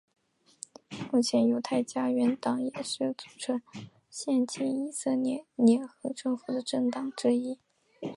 [1.11, 3.61] 目前犹太家园党也是组成
[4.09, 7.59] 现今以色列联合政府的政党之一。